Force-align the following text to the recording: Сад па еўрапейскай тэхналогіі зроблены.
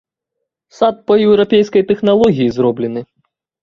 Сад 0.77 0.95
па 1.11 1.19
еўрапейскай 1.27 1.87
тэхналогіі 1.93 2.53
зроблены. 2.61 3.01